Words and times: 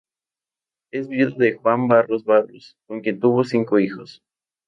Es 0.91 1.07
viuda 1.07 1.35
de 1.37 1.57
Juan 1.57 1.87
Barros 1.87 2.23
Barros, 2.25 2.75
con 2.87 3.01
quien 3.01 3.19
tuvo 3.19 3.43
cinco 3.43 3.77
hijos. 3.79 4.23